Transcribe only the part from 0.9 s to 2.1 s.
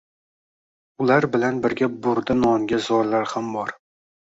Ular bilan birga